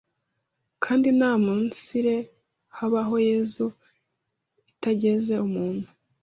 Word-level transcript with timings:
kandi 0.83 1.07
nta 1.17 1.29
umunsire 1.39 2.15
habaho 2.77 3.15
Yesu 3.29 3.65
itageza 4.75 5.35
umuntu 5.47 5.87